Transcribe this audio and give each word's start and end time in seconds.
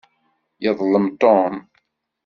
Yeḍlem 0.63 1.07
Tom. 1.21 1.55